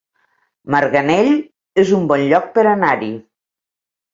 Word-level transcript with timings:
Marganell 0.75 1.29
es 1.83 1.91
un 1.99 2.07
bon 2.13 2.25
lloc 2.33 2.51
per 2.57 2.67
anar-hi 2.73 3.15